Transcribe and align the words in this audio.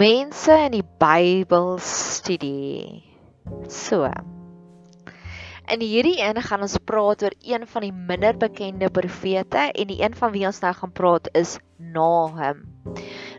Mense 0.00 0.54
in 0.64 0.72
die 0.72 0.86
Bybelstudie. 0.96 3.04
So. 3.68 4.08
In 5.68 5.84
hierdie 5.84 6.16
een 6.24 6.40
gaan 6.40 6.64
ons 6.64 6.80
praat 6.88 7.20
oor 7.26 7.36
een 7.44 7.66
van 7.68 7.84
die 7.84 7.92
minder 7.92 8.32
bekende 8.32 8.88
profete 8.88 9.66
en 9.68 9.92
die 9.92 10.00
een 10.00 10.16
van 10.16 10.32
wie 10.32 10.48
ons 10.48 10.62
nou 10.64 10.72
gaan 10.78 10.94
praat 10.96 11.28
is 11.36 11.60
Nahum. 11.76 12.64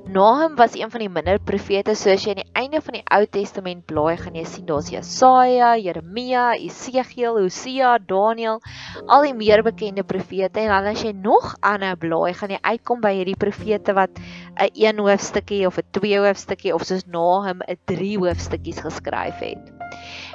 Nahum 0.08 0.56
was 0.56 0.74
een 0.76 0.92
van 0.92 1.00
die 1.00 1.10
minder 1.10 1.40
profete 1.40 1.94
soos 1.96 2.24
jy 2.26 2.34
aan 2.34 2.42
die 2.42 2.58
einde 2.58 2.82
van 2.84 2.98
die 2.98 3.04
Ou 3.16 3.26
Testament 3.30 3.86
blaai 3.90 4.18
gaan 4.20 4.36
jy 4.36 4.44
sien 4.50 4.66
daar's 4.68 4.90
Jesaja, 4.92 5.76
Jeremia, 5.78 6.46
Esegiel, 6.58 7.38
Hosea, 7.40 7.94
Daniël, 8.10 8.60
al 9.06 9.28
die 9.28 9.36
meer 9.38 9.64
bekende 9.64 10.04
profete 10.04 10.64
en 10.64 10.74
dan 10.74 10.90
as 10.92 11.04
jy 11.06 11.14
nog 11.14 11.54
ander 11.62 12.00
blaai 12.02 12.34
gaan 12.34 12.56
jy 12.56 12.60
uitkom 12.62 13.04
by 13.04 13.14
hierdie 13.20 13.38
profete 13.46 13.96
wat 13.96 14.18
'n 14.20 14.74
een 14.74 15.00
hoofstukkie 15.00 15.66
of 15.68 15.78
'n 15.78 15.88
twee 15.92 16.18
hoofstukkie 16.18 16.74
of 16.74 16.84
soos 16.84 17.06
Nahum 17.06 17.62
'n 17.68 17.80
drie 17.86 18.18
hoofstukkies 18.18 18.82
geskryf 18.82 19.40
het. 19.40 19.81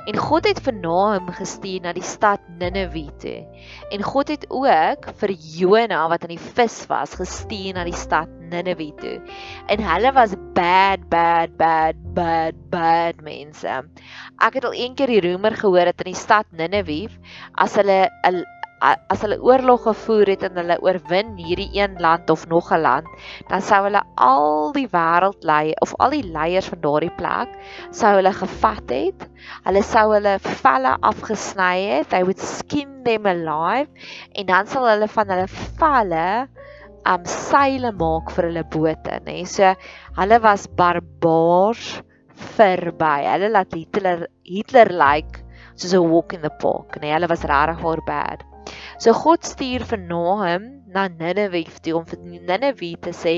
En 0.06 0.16
God 0.23 0.46
het 0.46 0.60
vir 0.62 0.74
Nahum 0.78 1.33
gestuur 1.34 1.83
na 1.83 1.92
die 1.96 2.05
stad 2.06 2.42
Ninive 2.60 3.09
toe. 3.19 3.41
En 3.91 4.05
God 4.06 4.30
het 4.30 4.45
ook 4.55 5.09
vir 5.19 5.32
Jona 5.34 6.05
wat 6.12 6.29
in 6.29 6.37
die 6.37 6.45
vis 6.59 6.84
was 6.87 7.16
gestuur 7.19 7.74
na 7.74 7.82
die 7.88 7.96
stad 7.96 8.30
Ninive 8.46 8.92
toe. 9.01 9.16
En 9.66 9.82
hulle 9.82 10.12
was 10.15 10.37
bad 10.55 11.09
bad 11.10 11.56
bad 11.59 11.98
bad 12.15 12.60
bad 12.70 13.19
mense. 13.27 13.80
Ek 14.38 14.60
het 14.60 14.69
al 14.69 14.79
een 14.79 14.95
keer 14.95 15.10
die 15.10 15.24
roemer 15.27 15.59
gehoor 15.59 15.91
dat 15.91 16.07
in 16.07 16.12
die 16.12 16.20
stad 16.23 16.46
Ninive 16.54 17.18
as 17.59 17.74
hulle 17.74 18.07
'n 18.30 18.45
as 18.85 19.23
hulle 19.25 19.39
oorlog 19.41 19.87
gevoer 19.87 20.35
het 20.35 20.43
en 20.45 20.59
hulle 20.61 20.77
oorwin 20.85 21.33
hierdie 21.41 21.71
een 21.79 21.97
land 22.03 22.30
of 22.30 22.47
nog 22.48 22.73
'n 22.73 22.80
land, 22.80 23.07
dan 23.49 23.62
sou 23.62 23.83
hulle 23.85 24.02
al 24.16 24.73
die 24.73 24.88
wêreld 24.93 25.45
lei 25.45 25.73
of 25.80 25.95
al 25.99 26.10
die 26.10 26.23
leiers 26.23 26.69
van 26.69 26.80
daardie 26.80 27.15
plek 27.16 27.49
sou 27.91 28.15
hulle 28.16 28.32
gevat 28.32 28.91
het. 28.91 29.29
Hulle 29.65 29.82
sou 29.82 30.13
hulle 30.13 30.38
velle 30.38 30.97
afgesny 31.01 31.77
het. 31.88 32.10
They 32.10 32.23
would 32.23 32.41
skin 32.41 33.02
them 33.04 33.27
alive 33.27 33.88
en 34.35 34.47
dan 34.47 34.66
sal 34.66 34.88
hulle 34.88 35.09
van 35.09 35.29
hulle 35.29 35.49
velle 35.49 36.49
um 37.07 37.24
seile 37.24 37.93
maak 37.93 38.30
vir 38.30 38.49
hulle 38.51 38.65
bote, 38.65 39.21
nê. 39.24 39.45
So 39.47 39.74
hulle 40.19 40.38
was 40.43 40.66
barbaars 40.66 42.02
verby. 42.57 43.24
Hulle 43.24 43.49
laat 43.51 43.73
Hitler 43.73 44.27
Hitler 44.45 44.93
like 44.93 45.45
soos 45.77 45.95
'n 45.95 46.10
walk 46.10 46.32
in 46.35 46.43
the 46.43 46.51
park, 46.51 47.01
nê. 47.01 47.15
Hulle 47.15 47.29
was 47.29 47.45
regtig 47.45 47.80
waar 47.80 48.04
bad. 48.04 48.45
So 48.99 49.13
God 49.13 49.45
stuur 49.45 49.85
vir 49.85 50.01
Nahum 50.01 50.65
na 50.95 51.07
Ninive 51.13 51.65
toe 51.85 51.97
om 51.99 52.05
vir 52.09 52.21
Ninive 52.25 52.93
te 53.07 53.13
sê: 53.13 53.35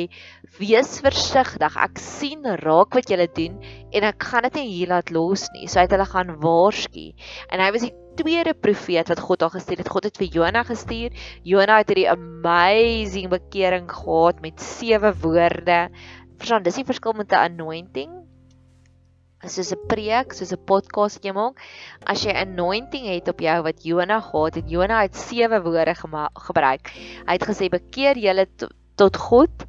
"Wees 0.59 1.01
versigtig. 1.05 1.77
Ek 1.87 1.99
sien 1.99 2.45
raak 2.63 2.95
wat 2.95 3.11
julle 3.11 3.27
doen 3.39 3.59
en 3.93 4.09
ek 4.11 4.29
gaan 4.31 4.47
dit 4.49 4.61
nie 4.61 4.69
hier 4.69 4.93
laat 4.95 5.11
los 5.11 5.49
nie." 5.55 5.67
So 5.67 5.81
hy 5.81 5.87
het 5.87 5.97
hulle 5.97 6.07
gaan 6.07 6.37
waarsku. 6.45 7.13
En 7.51 7.61
hy 7.61 7.71
was 7.73 7.87
die 7.89 7.95
tweede 8.19 8.55
profeet 8.55 9.09
wat 9.09 9.21
God 9.21 9.43
al 9.43 9.55
gestuur 9.55 9.83
het. 9.83 9.89
God 9.89 10.09
het 10.09 10.19
vir 10.19 10.31
Jona 10.39 10.63
gestuur. 10.67 11.11
Jona 11.45 11.81
het 11.83 11.91
hierdie 11.93 12.11
amazing 12.11 13.29
bekering 13.31 13.91
gehad 13.91 14.43
met 14.43 14.61
sewe 14.61 15.13
woorde. 15.23 15.81
Verstaan, 16.39 16.63
dis 16.63 16.79
die 16.79 16.87
verskil 16.87 17.19
met 17.19 17.33
'n 17.33 17.45
anointing 17.51 18.18
soos 19.47 19.73
'n 19.73 19.87
preek, 19.87 20.33
soos 20.33 20.53
'n 20.53 20.65
podcast 20.67 21.23
jy 21.23 21.33
maak, 21.33 21.61
as 22.07 22.25
jy 22.25 22.33
anointing 22.33 23.07
het 23.07 23.29
op 23.29 23.41
jou 23.41 23.63
wat 23.63 23.85
Jona 23.85 24.21
gehad 24.21 24.55
het, 24.55 24.71
Jona 24.71 25.03
het 25.03 25.17
sewe 25.17 25.63
woorde 25.63 25.95
gebruik. 25.95 26.91
Hy 27.27 27.33
het 27.33 27.47
gesê 27.47 27.69
bekeer 27.71 28.19
julle 28.19 28.47
tot 28.97 29.17
God, 29.17 29.67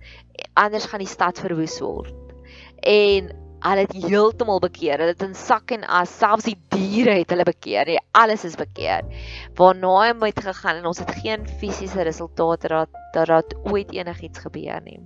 anders 0.56 0.86
gaan 0.86 1.00
die 1.00 1.08
stad 1.08 1.40
verwoes 1.40 1.80
word. 1.80 2.14
En 2.82 3.30
hulle 3.64 3.86
het 3.86 3.94
heeltemal 3.94 4.62
bekeer. 4.64 5.02
Hulle 5.02 5.14
het 5.14 5.24
in 5.26 5.36
sak 5.36 5.74
en 5.76 5.84
as, 5.84 6.12
selfs 6.22 6.48
die 6.48 6.58
diere 6.74 7.18
het 7.20 7.34
hulle 7.34 7.46
bekeer. 7.48 7.90
Nee, 7.90 8.02
alles 8.18 8.46
is 8.48 8.58
bekeer. 8.60 9.08
Waarna 9.60 9.96
hy 10.04 10.12
moet 10.20 10.40
gegaan 10.44 10.82
en 10.82 10.90
ons 10.92 11.02
het 11.02 11.12
geen 11.22 11.48
fisiese 11.60 12.06
resultate 12.08 12.72
dat 12.72 13.28
dat 13.28 13.56
ooit 13.68 13.92
enigiets 13.92 14.40
gebeur 14.46 14.82
nie. 14.86 15.00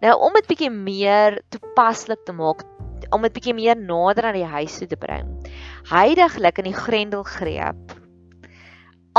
Nou 0.00 0.14
om 0.20 0.32
dit 0.38 0.48
bietjie 0.50 0.70
meer 0.72 1.40
toepaslik 1.52 2.22
te 2.26 2.32
maak, 2.36 2.64
om 3.12 3.22
dit 3.26 3.34
bietjie 3.34 3.56
meer 3.56 3.76
nader 3.76 4.30
aan 4.30 4.38
die 4.38 4.48
huis 4.48 4.78
toe 4.78 4.88
te 4.88 4.96
bring. 4.96 5.28
Heidiglik 5.90 6.62
in 6.62 6.70
die 6.70 6.78
Grendelgreep. 6.78 7.98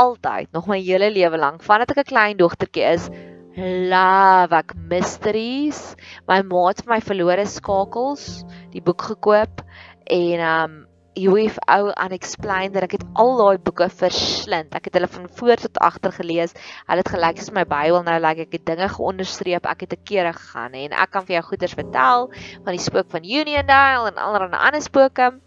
Altyd, 0.00 0.50
nog 0.52 0.66
my 0.66 0.80
hele 0.82 1.12
lewe 1.14 1.38
lank, 1.38 1.62
vandat 1.62 1.92
ek 1.94 2.02
'n 2.02 2.10
klein 2.10 2.36
dogtertjie 2.36 2.82
is, 2.82 3.08
love 3.56 4.56
ek 4.56 4.74
mysteries. 4.90 5.94
My 6.28 6.40
ma 6.42 6.68
het 6.70 6.82
vir 6.82 6.94
my 6.96 7.00
verlore 7.04 7.46
skakels 7.46 8.42
die 8.74 8.82
boek 8.82 9.06
gekoop 9.12 9.62
en 10.10 10.42
um 10.48 10.74
UFO 11.14 11.92
unexplained 11.94 12.74
dat 12.74 12.88
ek 12.88 12.96
het 12.96 13.04
al 13.14 13.36
daai 13.38 13.58
boeke 13.62 13.86
verslind. 13.86 14.74
Ek 14.74 14.88
het 14.88 14.96
hulle 14.98 15.10
van 15.10 15.28
voor 15.38 15.60
tot 15.62 15.78
agter 15.78 16.10
gelees. 16.16 16.56
Hulle 16.88 17.04
het 17.04 17.12
gelyk 17.14 17.38
soos 17.38 17.54
my 17.54 17.62
Bybel 17.70 18.02
nou 18.02 18.16
lyk. 18.18 18.40
Like, 18.40 18.48
ek 18.48 18.56
het 18.58 18.66
dinge 18.72 18.88
geonderstreep. 18.96 19.68
Ek 19.70 19.86
het 19.86 19.94
'n 19.94 20.02
kere 20.02 20.32
gegaan 20.34 20.74
en 20.74 20.90
ek 20.90 21.10
kan 21.14 21.22
vir 21.22 21.36
jou 21.38 21.44
goeders 21.54 21.78
vertel 21.78 22.30
van 22.64 22.72
die 22.74 22.82
spook 22.82 23.10
van 23.10 23.22
Uniondale 23.22 24.10
en 24.10 24.18
allerlei 24.18 24.58
ander 24.58 24.82
spooke. 24.82 25.38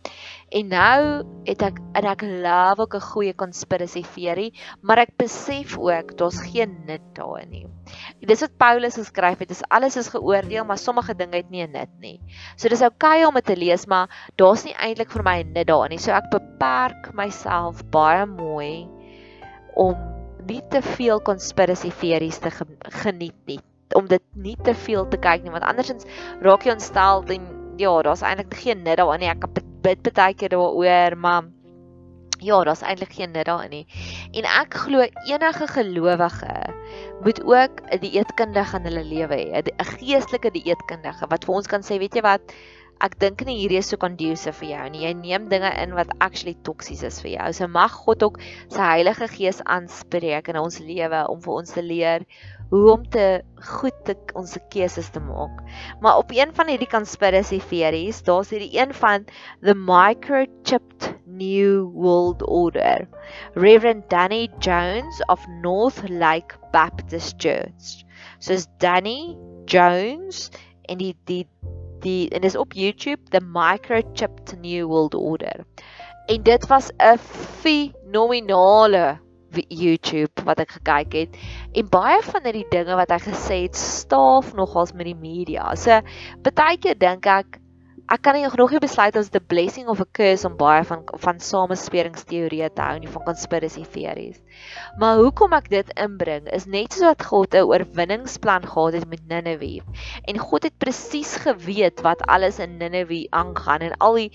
En 0.49 0.69
nou 0.71 1.01
het 1.43 1.63
ek 1.65 1.79
en 1.99 2.05
ek 2.07 2.21
love 2.23 2.81
ook 2.81 2.95
'n 2.95 3.07
goeie 3.11 3.33
conspiracy 3.35 4.03
theory, 4.15 4.53
maar 4.81 4.97
ek 4.97 5.17
besef 5.17 5.77
ook 5.77 6.17
daar's 6.17 6.39
geen 6.39 6.77
nut 6.87 7.03
daarin 7.13 7.49
nie. 7.49 7.65
Dis 8.21 8.39
wat 8.39 8.57
Paulus 8.57 8.95
geskryf 8.95 9.39
het, 9.39 9.51
is 9.51 9.63
alles 9.67 9.97
is 9.97 10.07
geoordeel, 10.07 10.63
maar 10.63 10.77
sommige 10.77 11.15
dinge 11.15 11.35
het 11.35 11.49
nie 11.49 11.67
'n 11.67 11.71
nut 11.71 11.99
nie. 11.99 12.21
So 12.55 12.69
dis 12.69 12.81
oukei 12.81 13.25
om 13.25 13.33
dit 13.33 13.45
te 13.45 13.57
lees, 13.57 13.85
maar 13.85 14.31
daar's 14.35 14.63
nie 14.63 14.75
eintlik 14.75 15.11
vir 15.11 15.23
my 15.23 15.43
'n 15.43 15.51
nut 15.53 15.67
daarin 15.67 15.89
nie. 15.89 15.99
So 15.99 16.11
ek 16.11 16.31
beperk 16.31 17.13
myself 17.13 17.83
baie 17.89 18.25
mooi 18.25 18.87
om 19.75 19.95
nie 20.47 20.61
te 20.69 20.81
veel 20.81 21.21
conspiracy 21.21 21.91
theories 21.91 22.39
te 22.39 22.51
geniet 23.03 23.35
nie 23.45 23.59
om 23.95 24.07
dit 24.07 24.23
nie 24.33 24.55
te 24.63 24.73
veel 24.73 25.07
te 25.07 25.17
kyk 25.17 25.43
nie 25.43 25.53
want 25.53 25.63
andersins 25.63 26.07
raak 26.41 26.65
jy 26.65 26.75
ontstel 26.75 27.23
en 27.35 27.47
ja 27.77 27.93
daar's 28.01 28.23
eintlik 28.25 28.53
geen 28.63 28.83
nut 28.83 28.97
daarin 28.99 29.23
nie 29.23 29.31
ek 29.31 29.39
kan 29.45 29.66
bid 29.83 30.03
baie 30.13 30.33
keer 30.33 30.55
daaroor, 30.55 31.17
maar 31.17 31.43
ja, 32.39 32.63
daar's 32.63 32.81
eintlik 32.85 33.13
geen 33.17 33.31
nut 33.31 33.45
daarin 33.45 33.69
nie. 33.73 33.85
En 34.37 34.45
ek 34.45 34.73
glo 34.85 35.05
enige 35.25 35.67
gelowige 35.67 36.55
moet 37.25 37.43
ook 37.43 37.81
'n 37.91 37.99
dieetkundige 37.99 38.77
in 38.77 38.83
hulle 38.89 39.03
lewe 39.03 39.35
hê, 39.35 39.61
'n 39.61 39.85
geestelike 39.97 40.51
dieetkundige 40.51 41.27
wat 41.29 41.45
vir 41.45 41.55
ons 41.55 41.67
kan 41.67 41.81
sê, 41.81 41.97
weet 41.99 42.15
jy 42.15 42.21
wat, 42.21 42.53
ek 43.01 43.17
dink 43.21 43.43
nie 43.45 43.57
hierdie 43.59 43.77
is 43.77 43.89
so 43.91 43.97
conducive 43.97 44.53
vir 44.61 44.69
jou 44.69 44.89
nie. 44.89 45.03
Jy 45.05 45.13
neem 45.13 45.49
dinge 45.49 45.69
in 45.83 45.93
wat 45.97 46.09
actually 46.23 46.55
toksies 46.67 47.03
is 47.03 47.19
vir 47.21 47.31
jou. 47.35 47.53
So 47.53 47.67
mag 47.67 47.91
God 47.91 48.23
ook 48.23 48.39
sy 48.73 48.81
Heilige 48.81 49.27
Gees 49.27 49.61
aanspreek 49.63 50.49
in 50.49 50.57
ons 50.57 50.79
lewe 50.79 51.27
om 51.29 51.41
vir 51.41 51.53
ons 51.53 51.75
te 51.75 51.83
leer 51.85 52.25
hoe 52.69 52.91
om 52.91 53.09
te 53.09 53.41
goed 53.55 53.95
te 54.03 54.15
ons 54.33 54.57
keuses 54.69 55.09
te 55.09 55.19
maak. 55.19 55.61
Maar 56.01 56.17
op 56.17 56.31
een 56.31 56.53
van 56.53 56.67
hierdie 56.67 56.89
conspiracy 56.89 57.59
theories, 57.69 58.23
daar's 58.23 58.49
hierdie 58.49 58.79
een 58.79 58.93
van 58.93 59.25
the 59.61 59.75
microchipped 59.75 61.15
new 61.25 61.91
world 61.93 62.43
order. 62.47 63.07
Reverend 63.53 64.09
Danny 64.09 64.49
Jones 64.59 65.21
of 65.27 65.47
North 65.61 66.09
Lake 66.09 66.55
Baptist 66.71 67.35
Church. 67.37 68.03
So 68.39 68.53
is 68.53 68.67
Danny 68.77 69.37
Jones 69.65 70.49
en 70.81 70.97
die 70.97 71.15
die 71.25 71.47
die 72.01 72.29
en 72.29 72.41
dis 72.41 72.55
op 72.55 72.73
YouTube 72.73 73.21
the 73.33 73.41
microchipped 73.41 74.59
new 74.61 74.87
world 74.87 75.15
order. 75.15 75.65
En 76.27 76.43
dit 76.43 76.67
was 76.67 76.91
'n 76.97 77.17
fenominale 77.61 79.19
YouTube 79.53 80.43
wat 80.47 80.59
ek 80.59 80.77
gekyk 80.79 81.13
het 81.13 81.37
en 81.73 81.89
baie 81.89 82.19
van 82.23 82.43
hierdie 82.43 82.67
dinge 82.71 82.97
wat 82.99 83.13
hy 83.13 83.19
gesê 83.29 83.61
het 83.67 83.75
staaf 83.75 84.53
nogals 84.57 84.93
met 84.93 85.07
die 85.09 85.15
media. 85.15 85.75
So 85.75 86.01
baie 86.43 86.77
keer 86.77 86.99
dink 86.99 87.25
ek 87.25 87.61
ek 88.07 88.21
kan 88.23 88.37
nie 88.37 88.47
nog 88.47 88.71
nie 88.71 88.79
besluit 88.79 89.17
as 89.19 89.29
'n 89.35 89.43
blessing 89.51 89.87
of 89.91 89.99
a 89.99 90.05
curse 90.19 90.47
om 90.47 90.55
baie 90.55 90.83
van 90.83 91.03
van 91.23 91.39
samesperingsteorieë 91.39 92.69
te 92.75 92.81
hou 92.81 92.99
nie 92.99 93.11
van 93.15 93.25
conspiracy 93.25 93.83
theories. 93.83 94.39
Maar 94.97 95.19
hoekom 95.19 95.53
ek 95.53 95.67
dit 95.69 95.91
inbring 96.05 96.47
is 96.47 96.65
net 96.65 96.93
so 96.93 97.03
dat 97.03 97.25
God 97.31 97.53
'n 97.53 97.67
oorwinningsplan 97.67 98.63
gehad 98.63 98.93
het 98.93 99.09
met 99.09 99.27
Ninive. 99.27 99.83
En 100.23 100.37
God 100.37 100.63
het 100.63 100.77
presies 100.77 101.35
geweet 101.35 102.01
wat 102.01 102.23
alles 102.27 102.59
in 102.59 102.77
Ninive 102.77 103.27
aangaan 103.31 103.81
en 103.81 103.97
al 103.97 104.13
die 104.13 104.31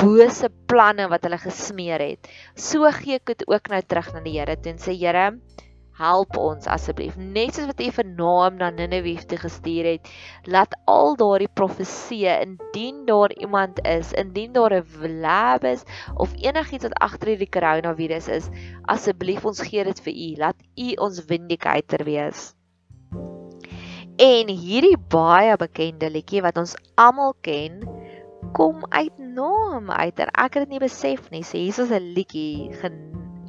bose 0.00 0.48
planne 0.70 1.08
wat 1.12 1.26
hulle 1.26 1.38
gesmeer 1.40 2.00
het. 2.00 2.28
So 2.56 2.88
gee 3.00 3.18
ek 3.20 3.34
dit 3.34 3.48
ook 3.48 3.68
nou 3.72 3.82
terug 3.84 4.12
na 4.14 4.22
die 4.24 4.38
Here 4.38 4.56
toe 4.56 4.72
en 4.72 4.80
sê 4.80 4.94
Here, 4.96 5.26
help 6.00 6.38
ons 6.40 6.68
asseblief. 6.72 7.16
Net 7.20 7.56
soos 7.56 7.68
wat 7.68 7.82
U 7.84 7.88
vir 7.98 8.08
Naam 8.08 8.56
na 8.60 8.70
Ninive 8.72 9.26
toe 9.28 9.38
gestuur 9.42 9.88
het 9.90 10.08
laat 10.48 10.72
al 10.88 11.18
daardie 11.20 11.50
profeseë 11.60 12.38
indien 12.46 13.04
daar 13.08 13.34
iemand 13.36 13.82
is 13.84 14.14
indien 14.22 14.54
daar 14.56 14.78
'n 14.78 15.20
lab 15.20 15.64
is 15.64 15.84
of 16.16 16.32
enigiets 16.40 16.88
wat 16.88 16.96
agter 17.08 17.34
hierdie 17.34 17.52
koronavirus 17.56 18.28
is 18.28 18.48
asseblief 18.88 19.44
ons 19.44 19.60
gee 19.60 19.84
dit 19.84 20.00
vir 20.00 20.14
U. 20.14 20.30
Laat 20.44 20.56
U 20.76 20.88
ons 20.96 21.20
vindicator 21.20 22.04
wees. 22.04 22.54
En 24.20 24.48
hierdie 24.48 24.98
baie 25.08 25.56
bekende 25.56 26.10
liedjie 26.10 26.42
wat 26.42 26.56
ons 26.56 26.76
almal 26.96 27.34
ken, 27.40 27.84
kom 28.52 28.84
uit 28.88 29.18
Naam 29.18 29.90
uit. 29.90 30.18
En 30.18 30.30
ek 30.30 30.54
het 30.54 30.66
dit 30.66 30.68
nie 30.68 30.82
besef 30.82 31.30
nie. 31.30 31.42
So 31.42 31.58
hier 31.58 31.68
is 31.68 31.90
'n 31.90 32.12
liedjie. 32.14 32.70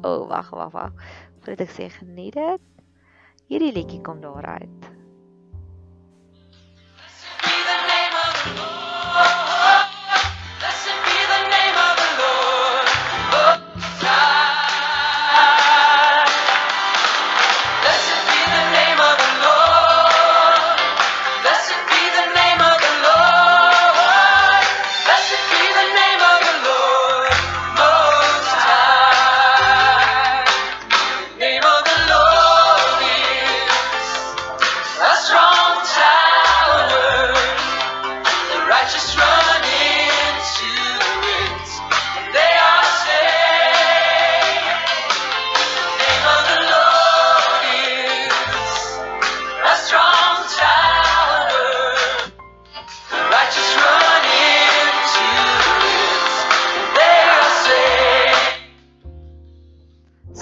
O, 0.02 0.22
oh, 0.22 0.28
wag, 0.28 0.50
wag, 0.50 0.72
wag. 0.72 0.92
Voordat 1.40 1.68
ek 1.68 1.74
sê 1.74 1.88
geniet 1.88 2.34
dit. 2.34 2.60
Hierdie 3.46 3.72
liedjie 3.72 4.00
kom 4.00 4.20
daar 4.20 4.46
uit. 4.46 5.01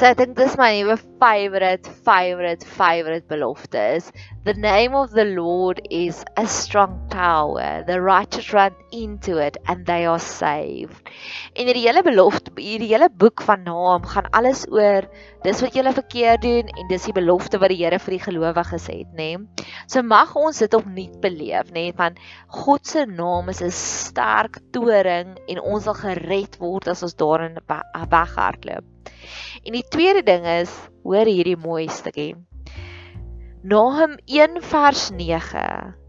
So 0.00 0.08
ek 0.08 0.16
dink 0.16 0.30
dis 0.38 0.54
my 0.56 0.70
nuwe 0.78 0.94
favorite 1.20 1.88
favorite 2.06 2.62
favorite 2.76 3.26
belofte 3.28 3.80
is 3.98 4.06
the 4.46 4.54
name 4.54 4.94
of 4.96 5.10
the 5.12 5.26
Lord 5.28 5.82
is 5.90 6.22
a 6.40 6.46
strong 6.48 6.94
tower 7.12 7.84
the 7.84 7.98
righteous 8.00 8.48
run 8.54 8.72
into 8.96 9.36
it 9.36 9.58
and 9.68 9.84
they 9.84 10.06
are 10.08 10.22
saved. 10.26 11.10
En 11.52 11.68
hierdie 11.68 11.84
hele 11.84 12.00
belofte 12.06 12.54
hierdie 12.56 12.88
hele 12.94 13.10
boek 13.22 13.44
van 13.44 13.66
Naam 13.66 14.06
gaan 14.08 14.30
alles 14.40 14.62
oor 14.72 15.04
dis 15.44 15.60
wat 15.66 15.76
jy 15.76 15.92
verkeerd 15.98 16.46
doen 16.46 16.72
en 16.72 16.88
dis 16.88 17.08
die 17.10 17.16
belofte 17.20 17.60
wat 17.60 17.74
die 17.74 17.82
Here 17.82 17.98
vir 18.00 18.16
die 18.16 18.22
gelowiges 18.24 18.88
het, 18.88 19.10
nê. 19.20 19.34
Nee? 19.36 19.66
So 19.84 20.00
mag 20.00 20.32
ons 20.32 20.62
dit 20.64 20.78
opnuut 20.80 21.18
beleef, 21.20 21.74
nê, 21.76 21.90
nee? 21.90 21.98
van 22.00 22.16
God 22.62 22.88
se 22.88 23.04
naam 23.04 23.52
is 23.52 23.60
'n 23.60 23.76
sterk 23.82 24.62
toring 24.72 25.36
en 25.44 25.60
ons 25.60 25.84
sal 25.84 26.00
gered 26.00 26.56
word 26.64 26.88
as 26.88 27.04
ons 27.04 27.20
daarin 27.20 27.60
weghardloop. 27.68 28.88
En 29.64 29.72
die 29.72 29.84
tweede 29.88 30.22
ding 30.22 30.46
is, 30.46 30.72
hoor 31.02 31.28
hierdie 31.28 31.56
mooi 31.56 31.88
stukkie. 31.88 32.34
Nahum 33.62 34.16
1 34.24 34.62
vers 34.62 35.10
9. 35.10 35.99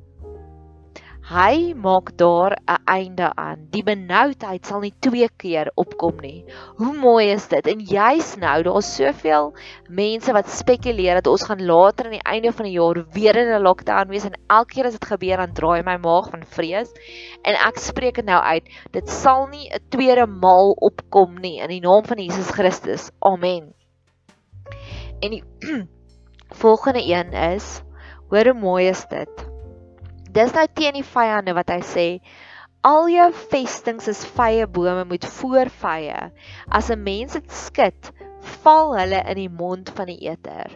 Hy 1.29 1.73
maak 1.77 2.17
daar 2.17 2.57
'n 2.65 2.81
einde 2.89 3.29
aan. 3.35 3.67
Die 3.69 3.83
benoudheid 3.83 4.65
sal 4.65 4.79
nie 4.81 4.93
twee 4.99 5.29
keer 5.37 5.69
opkom 5.75 6.17
nie. 6.17 6.45
Hoe 6.77 6.97
mooi 6.97 7.29
is 7.31 7.47
dit? 7.47 7.67
En 7.67 7.79
juis 7.79 8.35
nou, 8.35 8.63
daar's 8.63 8.95
soveel 8.95 9.53
mense 9.87 10.33
wat 10.33 10.49
spekuleer 10.49 11.21
dat 11.21 11.27
ons 11.27 11.43
gaan 11.43 11.65
later 11.65 12.05
aan 12.05 12.17
die 12.17 12.23
einde 12.23 12.51
van 12.51 12.65
die 12.65 12.73
jaar 12.73 13.05
weer 13.13 13.35
in 13.35 13.53
'n 13.53 13.61
lockdown 13.61 14.09
wees 14.09 14.25
en 14.25 14.39
elke 14.47 14.73
keer 14.73 14.85
as 14.85 14.97
dit 14.97 15.05
gebeur 15.05 15.37
dan 15.37 15.53
draai 15.53 15.83
my 15.83 15.97
maag 15.97 16.29
van 16.29 16.43
vrees. 16.43 16.89
En 17.43 17.53
ek 17.53 17.77
spreek 17.77 18.15
dit 18.15 18.25
nou 18.25 18.41
uit. 18.41 18.65
Dit 18.91 19.09
sal 19.09 19.47
nie 19.47 19.69
'n 19.69 19.79
tweede 19.89 20.25
maal 20.25 20.71
opkom 20.71 21.39
nie 21.39 21.61
in 21.61 21.69
die 21.69 21.81
naam 21.81 22.03
van 22.05 22.17
Jesus 22.17 22.49
Christus. 22.49 23.11
Amen. 23.19 23.73
En 25.19 25.29
die 25.29 25.43
volgende 26.63 27.05
een 27.05 27.33
is 27.33 27.81
hoor 28.29 28.43
hoe 28.43 28.59
mooi 28.59 28.87
is 28.87 29.05
dit? 29.07 29.50
Dis 30.31 30.53
nou 30.55 30.65
teen 30.79 30.95
die 30.95 31.07
vyande 31.07 31.55
wat 31.57 31.73
hy 31.73 31.81
sê 31.83 32.07
al 32.87 33.09
jou 33.13 33.27
vestings 33.51 34.07
is 34.09 34.21
vye 34.37 34.65
bome 34.77 35.03
moet 35.09 35.25
voorvye. 35.37 36.31
As 36.79 36.89
'n 36.89 37.03
mens 37.03 37.33
dit 37.37 37.51
skud, 37.51 38.11
val 38.63 38.95
hulle 38.97 39.19
in 39.33 39.37
die 39.37 39.51
mond 39.63 39.91
van 39.97 40.07
die 40.07 40.29
eter. 40.31 40.71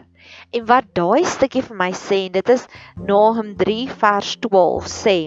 En 0.52 0.66
wat 0.66 0.92
daai 0.94 1.24
stukkie 1.24 1.62
vir 1.62 1.76
my 1.76 1.90
sê, 1.92 2.26
en 2.26 2.32
dit 2.32 2.48
is 2.54 2.68
Nahum 2.96 3.56
3 3.56 3.88
vers 4.04 4.36
12 4.46 4.86
sê 4.86 5.18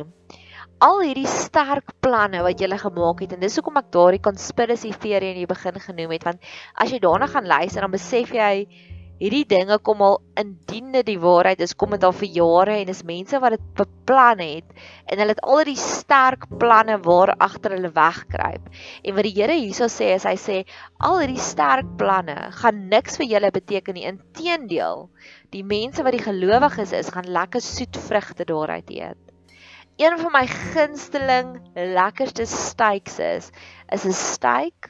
Al 0.80 1.02
hierdie 1.04 1.28
sterk 1.28 1.92
planne 2.00 2.40
wat 2.40 2.56
jy 2.56 2.64
gele 2.64 2.78
gemaak 2.80 3.20
het 3.20 3.34
en 3.36 3.42
dis 3.44 3.58
hoekom 3.60 3.82
ek 3.82 3.90
daardie 3.92 4.22
conspiracy 4.24 4.94
theory 5.04 5.34
in 5.34 5.42
die 5.42 5.50
begin 5.50 5.76
genoem 5.84 6.14
het 6.16 6.24
want 6.28 6.46
as 6.80 6.94
jy 6.94 7.02
daarna 7.04 7.28
gaan 7.28 7.50
luister 7.52 7.84
dan 7.84 7.92
besef 7.92 8.32
jy 8.32 8.54
hierdie 9.20 9.46
dinge 9.48 9.78
kom 9.84 10.02
al 10.06 10.18
indien 10.40 10.94
dit 10.94 11.06
die 11.10 11.20
waarheid 11.20 11.60
is, 11.64 11.76
kom 11.76 11.92
dit 11.96 12.04
al 12.08 12.16
vir 12.16 12.30
jare 12.38 12.78
en 12.80 12.92
is 12.94 13.04
mense 13.08 13.40
wat 13.44 13.56
dit 13.58 13.66
beplan 13.76 14.40
het 14.40 14.84
en 15.12 15.20
hulle 15.20 15.36
het 15.36 15.42
al 15.44 15.64
die 15.68 15.78
sterk 15.80 16.46
planne 16.62 16.96
waar 17.04 17.34
agter 17.38 17.76
hulle 17.76 17.92
wegkruip. 17.96 18.70
En 19.04 19.18
wat 19.18 19.28
die 19.28 19.36
Here 19.36 19.58
hierso 19.60 19.90
sê 19.92 20.14
is 20.16 20.28
hy 20.28 20.36
sê 20.40 20.58
al 21.04 21.20
hierdie 21.20 21.44
sterk 21.44 21.90
planne 22.00 22.38
gaan 22.62 22.86
niks 22.92 23.20
vir 23.20 23.28
julle 23.34 23.52
beteken 23.56 24.00
nie. 24.00 24.08
Inteendeel, 24.10 25.10
die 25.52 25.66
mense 25.68 26.06
wat 26.06 26.16
die 26.16 26.24
gelowiges 26.24 26.96
is, 26.96 27.12
gaan 27.12 27.28
lekker 27.28 27.64
soet 27.64 28.00
vrugte 28.08 28.48
daaruit 28.48 28.90
eet. 28.96 29.20
Een 30.00 30.16
van 30.22 30.32
my 30.32 30.46
gunsteling 30.48 31.58
lekkerste 31.76 32.48
steaks 32.48 33.20
is 33.20 33.52
is 33.92 34.06
'n 34.08 34.16
steak 34.16 34.88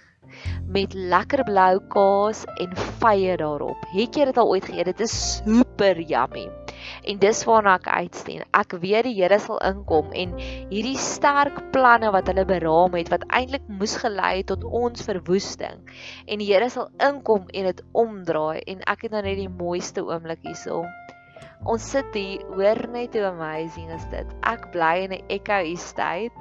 met 0.70 0.94
lekker 0.94 1.44
blou 1.48 1.80
kaas 1.94 2.44
en 2.62 2.74
vye 3.02 3.36
daarop. 3.42 3.86
Het 3.94 4.20
jy 4.20 4.28
dit 4.30 4.38
al 4.38 4.52
ooit 4.54 4.66
geëet? 4.66 4.92
Dit 4.92 5.04
is 5.06 5.16
super 5.42 6.00
yummy. 6.00 6.46
En 7.10 7.20
dis 7.20 7.42
waarna 7.48 7.76
ek 7.80 7.90
uitsteen. 7.90 8.46
Ek 8.56 8.76
weet 8.82 9.08
die 9.10 9.16
Here 9.18 9.40
sal 9.42 9.60
inkom 9.66 10.14
en 10.16 10.36
hierdie 10.70 10.98
sterk 11.00 11.60
planne 11.74 12.12
wat 12.16 12.30
hulle 12.32 12.46
beraam 12.48 12.96
het 12.98 13.12
wat 13.14 13.26
eintlik 13.28 13.66
moes 13.82 13.98
gelei 14.00 14.40
het 14.40 14.50
tot 14.54 14.64
ons 14.64 15.04
verwoesting. 15.08 15.82
En 16.28 16.42
die 16.42 16.50
Here 16.52 16.70
sal 16.72 16.90
inkom 17.10 17.50
en 17.50 17.72
dit 17.72 17.84
omdraai 17.92 18.62
en 18.66 18.86
ek 18.88 19.08
het 19.08 19.16
nou 19.16 19.24
net 19.26 19.40
die 19.42 19.52
mooiste 19.52 20.06
oomblik 20.06 20.46
hierso. 20.46 20.84
Ons 21.68 21.90
sit 21.92 22.14
hier, 22.16 22.44
hoor 22.56 22.80
net 22.94 23.18
hoe 23.18 23.26
amazing 23.28 23.90
is 23.92 24.06
dit. 24.14 24.28
Ek 24.48 24.70
bly 24.72 24.94
in 25.04 25.18
'n 25.18 25.26
Echo 25.28 25.60
Estate 25.60 26.32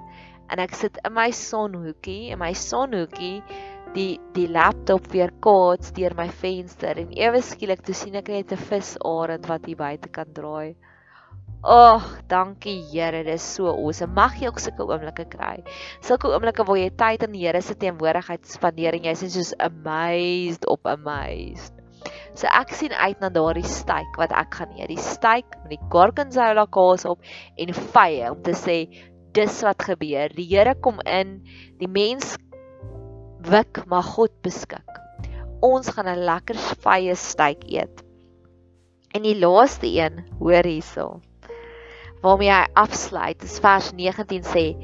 en 0.48 0.62
ek 0.64 0.74
sit 0.74 0.98
in 1.04 1.14
my 1.16 1.28
sonhoekie 1.34 2.32
en 2.32 2.40
my 2.42 2.52
sonhoekie 2.56 3.36
die 3.94 4.18
die 4.36 4.48
laptop 4.52 5.08
weer 5.12 5.32
kaats 5.44 5.94
deur 5.96 6.16
my 6.18 6.28
venster 6.42 7.00
en 7.00 7.14
ewe 7.16 7.40
skielik 7.44 7.84
toe 7.86 7.96
sien 7.96 8.18
ek 8.20 8.28
net 8.34 8.52
'n 8.52 8.66
visarend 8.70 9.48
wat 9.48 9.66
hier 9.66 9.80
buite 9.80 10.08
kan 10.08 10.32
draai. 10.34 10.76
Ag, 11.58 12.04
oh, 12.04 12.18
dankie 12.30 12.84
Here, 12.92 13.24
dit 13.24 13.34
is 13.34 13.42
so 13.42 13.66
awesome. 13.66 14.14
Mag 14.14 14.36
jy 14.38 14.46
ook 14.46 14.60
sulke 14.62 14.84
oomblikke 14.86 15.24
kry. 15.26 15.56
Sulke 16.06 16.30
oomblikke 16.30 16.62
waar 16.62 16.78
jy 16.78 16.90
tyd 16.94 17.24
in 17.26 17.32
die 17.34 17.42
Here 17.42 17.60
se 17.60 17.74
teenwoordigheid 17.74 18.46
spandeer 18.46 18.94
en 18.94 19.08
jy 19.08 19.14
is 19.16 19.34
soos 19.34 19.50
amazed 19.58 20.68
op 20.70 20.86
amazed. 20.86 21.74
So 22.38 22.46
ek 22.54 22.70
sien 22.78 22.94
uit 22.94 23.18
na 23.18 23.28
daardie 23.34 23.66
steak 23.66 24.20
wat 24.20 24.30
ek 24.30 24.54
gaan 24.60 24.76
eet. 24.76 24.92
Die 24.92 25.02
steak 25.02 25.58
met 25.64 25.74
die 25.74 25.80
gorgonzola 25.90 26.68
kaas 26.70 27.04
op 27.10 27.26
en 27.58 27.74
vye 27.74 28.30
om 28.30 28.42
te 28.46 28.54
sê 28.54 28.78
dis 29.36 29.60
wat 29.62 29.82
gebeur. 29.82 30.32
Die 30.34 30.46
Here 30.48 30.74
kom 30.74 31.00
in, 31.04 31.38
die 31.80 31.88
mens 31.88 32.36
wik 33.48 33.84
maar 33.86 34.06
God 34.06 34.34
beskik. 34.42 34.86
Ons 35.64 35.90
gaan 35.94 36.08
'n 36.08 36.24
lekker 36.24 36.56
vye 36.84 37.14
steak 37.14 37.64
eet. 37.66 38.04
En 39.14 39.22
die 39.22 39.38
laaste 39.38 39.86
een, 39.86 40.24
hoor 40.38 40.64
hierso. 40.64 41.20
Waarmee 42.22 42.50
hy 42.50 42.66
afsluit, 42.74 43.42
is 43.42 43.58
vers 43.58 43.92
19 43.92 44.42
sê 44.42 44.76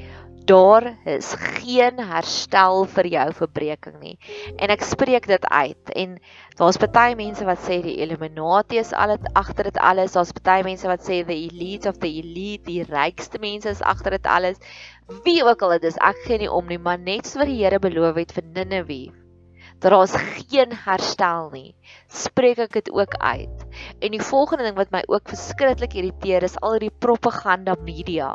daar 0.45 0.87
is 1.09 1.33
geen 1.39 1.99
herstel 1.99 2.85
vir 2.97 3.07
jou 3.07 3.27
verbreeking 3.41 3.99
nie. 4.01 4.15
En 4.57 4.73
ek 4.75 4.85
spreek 4.85 5.27
dit 5.31 5.47
uit 5.49 5.93
en 5.97 6.17
daar's 6.59 6.79
baie 6.85 7.17
mense 7.19 7.45
wat 7.49 7.63
sê 7.65 7.81
die 7.83 7.97
Illuminati 8.05 8.79
is 8.79 8.93
al 8.93 9.17
dit 9.17 9.31
agter 9.35 9.71
dit 9.71 9.81
alles. 9.81 10.13
Daar's 10.13 10.35
baie 10.45 10.65
mense 10.67 10.89
wat 10.89 11.03
sê 11.03 11.23
the 11.25 11.39
elite 11.49 11.89
of 11.89 11.99
the 12.05 12.11
elite, 12.21 12.65
die 12.69 12.85
rykste 12.89 13.41
mense 13.41 13.69
is 13.73 13.83
agter 13.83 14.19
dit 14.19 14.27
alles 14.27 14.61
wie 15.25 15.45
ook 15.45 15.63
al 15.63 15.77
dit 15.77 15.91
is, 15.91 15.99
ek 16.01 16.23
gee 16.25 16.39
nie 16.41 16.51
om 16.51 16.65
nie, 16.71 16.81
maar 16.81 16.99
net 16.99 17.29
so 17.29 17.43
wat 17.43 17.53
die 17.53 17.61
Here 17.61 17.81
beloof 17.83 18.17
het 18.23 18.33
vir 18.33 18.49
Ninive. 18.55 19.24
Daar's 19.93 20.14
geen 20.49 20.73
herstel 20.85 21.50
nie, 21.53 21.75
spreek 22.09 22.62
ek 22.64 22.76
dit 22.79 22.91
ook 22.95 23.17
uit. 23.21 23.64
En 24.00 24.14
die 24.14 24.23
volgende 24.23 24.64
ding 24.64 24.76
wat 24.79 24.93
my 24.95 25.03
ook 25.11 25.29
verskriklik 25.29 25.97
irriteer 25.99 26.47
is 26.47 26.57
al 26.64 26.79
die 26.81 26.93
propaganda 27.05 27.75
media 27.85 28.31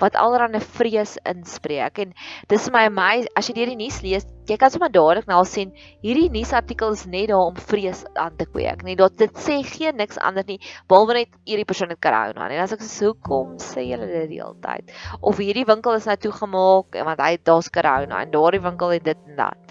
wat 0.00 0.16
allerlei 0.16 0.62
vrees 0.62 1.16
inspreek. 1.28 1.98
En 1.98 2.14
dis 2.48 2.70
my 2.72 2.86
my 2.88 3.26
as 3.36 3.50
jy 3.50 3.56
deur 3.58 3.72
die 3.74 3.80
nuus 3.82 4.00
lees, 4.04 4.24
jy 4.46 4.56
kan 4.60 4.70
sommer 4.70 4.92
dadelik 4.94 5.26
nou 5.28 5.42
sien 5.48 5.72
hierdie 6.04 6.30
nuusartikel 6.32 6.94
is 6.94 7.04
net 7.10 7.28
daar 7.32 7.50
om 7.50 7.58
vrees 7.58 8.04
aan 8.14 8.36
te 8.38 8.46
kweek. 8.46 8.84
Nee, 8.86 8.96
dit 8.96 9.18
dit 9.18 9.42
sê 9.42 9.58
geen 9.66 9.98
niks 9.98 10.20
anders 10.22 10.48
nie 10.48 10.60
behalwe 10.88 11.20
net 11.20 11.36
hierdie 11.44 11.66
persoon 11.68 11.92
het 11.92 12.00
corona. 12.00 12.48
En 12.48 12.62
as 12.62 12.76
ek 12.76 12.84
sê 12.86 13.10
hoekom 13.10 13.56
sê 13.62 13.88
julle 13.90 14.06
dit 14.06 14.30
die 14.36 14.40
hele 14.40 14.56
tyd? 14.62 14.94
Of 15.20 15.42
hierdie 15.42 15.66
winkel 15.68 15.98
is 15.98 16.08
nou 16.08 16.16
toegemaak 16.28 17.02
want 17.10 17.22
hy 17.26 17.36
daar's 17.42 17.72
corona 17.74 18.22
en 18.22 18.34
daardie 18.34 18.62
winkel 18.64 18.96
het 18.96 19.08
dit 19.10 19.30
en 19.32 19.40
dat. 19.44 19.65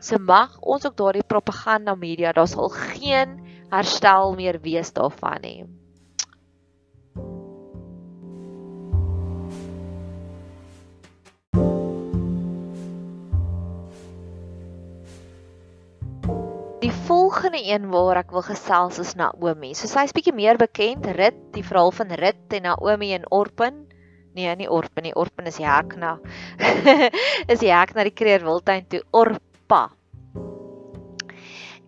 So 0.00 0.18
mag 0.18 0.58
ons 0.60 0.84
ook 0.86 0.96
daardie 0.96 1.24
propaganda 1.26 1.94
media, 1.94 2.32
daar 2.32 2.48
sal 2.48 2.68
geen 2.68 3.40
herstel 3.70 4.34
meer 4.34 4.60
wees 4.60 4.92
daarvan 4.92 5.40
nie. 5.42 5.64
Die 16.84 16.92
volgende 16.92 17.62
een 17.64 17.86
waar 17.88 18.18
ek 18.20 18.32
wil 18.36 18.42
gesels 18.44 18.98
is 19.00 19.14
Naomi. 19.16 19.70
So 19.72 19.88
sy's 19.88 20.12
bietjie 20.12 20.34
meer 20.36 20.58
bekend, 20.60 21.06
Rut, 21.16 21.38
die 21.54 21.64
verhaal 21.64 21.94
van 21.96 22.12
Rut 22.20 22.56
en 22.58 22.66
Naomi 22.68 23.14
en 23.16 23.24
Orpen. 23.32 23.78
Nee, 24.36 24.52
nie 24.60 24.68
Orpen 24.68 25.06
nie, 25.06 25.14
Orpen 25.16 25.48
is 25.48 25.56
die 25.56 25.64
hek 25.64 25.96
na. 25.96 26.18
is 27.52 27.62
die 27.62 27.72
hek 27.72 27.94
na 27.96 28.04
die 28.04 28.12
Kreer 28.12 28.44
Wildtuin 28.44 28.84
toe 28.92 29.00
Orpa. 29.64 29.90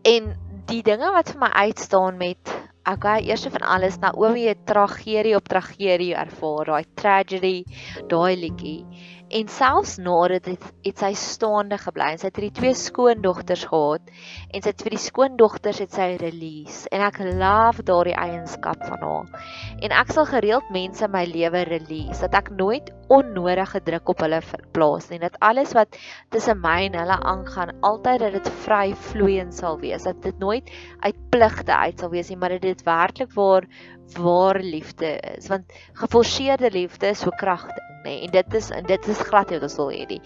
En 0.02 0.32
die 0.70 0.82
dinge 0.82 1.10
wat 1.12 1.32
vir 1.32 1.40
my 1.40 1.50
uitstaan 1.66 2.16
met 2.16 2.52
okay, 2.86 3.20
eers 3.26 3.46
van 3.50 3.66
alles 3.66 3.98
Naomi 3.98 4.46
het 4.46 4.64
tragedie 4.66 5.34
op 5.36 5.48
tragedie 5.48 6.14
ervaar, 6.14 6.64
daai 6.64 6.84
tragedy, 6.94 7.64
daai 8.08 8.36
liedjie. 8.36 8.86
En 9.28 9.48
selfs 9.50 9.96
nadat 9.98 10.44
het, 10.46 10.64
het 10.86 11.00
sy 11.02 11.08
staande 11.18 11.74
gebly. 11.82 12.12
Sy 12.14 12.28
het 12.28 12.36
hierdie 12.38 12.54
twee 12.54 12.74
skoondogters 12.78 13.64
gehad 13.66 14.12
en 14.54 14.62
sy 14.62 14.70
het 14.70 14.84
vir 14.86 14.94
die 14.94 15.02
skoondogters 15.02 15.80
het 15.82 15.96
sy 15.96 16.06
release 16.20 16.86
en 16.94 17.02
ek 17.02 17.18
love 17.24 17.82
daardie 17.88 18.14
eienskap 18.14 18.84
van 18.86 19.02
haar. 19.02 19.48
En 19.82 19.94
ek 19.98 20.12
sal 20.14 20.28
gereeld 20.30 20.70
mense 20.74 21.02
in 21.02 21.12
my 21.14 21.24
lewe 21.26 21.64
release 21.66 22.22
dat 22.22 22.36
ek 22.38 22.52
nooit 22.54 22.92
onnodige 23.10 23.82
druk 23.88 24.14
op 24.14 24.22
hulle 24.22 24.40
plaas 24.76 25.10
nie. 25.10 25.18
Dat 25.22 25.40
alles 25.42 25.74
wat 25.74 25.98
tussen 26.30 26.62
my 26.62 26.76
en 26.86 27.00
hulle 27.00 27.18
aangaan 27.34 27.74
altyd 27.86 28.22
dat 28.22 28.38
dit 28.38 28.52
vry 28.62 28.94
vloeiend 29.10 29.58
sal 29.58 29.80
wees. 29.82 30.06
Dat 30.06 30.22
dit 30.22 30.38
nooit 30.38 30.70
uit 31.02 31.18
pligte 31.34 31.74
uit 31.74 31.98
sal 31.98 32.14
wees 32.14 32.30
nie, 32.30 32.38
maar 32.38 32.54
dat 32.54 32.68
dit 32.68 32.86
werklik 32.86 33.34
waar 33.34 33.66
waar 34.22 34.62
liefde 34.62 35.16
is. 35.34 35.50
Want 35.50 35.66
geforseerde 35.98 36.70
liefde 36.70 37.10
is 37.10 37.26
so 37.26 37.34
kragtig 37.34 37.95
nê 38.06 38.14
nee, 38.14 38.24
en 38.28 38.34
dit 38.36 38.58
is 38.60 38.70
en 38.74 38.86
dit 38.86 39.08
is 39.12 39.22
glad 39.28 39.50
nie 39.50 39.58
wat 39.58 39.66
ons 39.68 39.78
wil 39.82 39.90
hê 39.92 40.04
nie. 40.14 40.20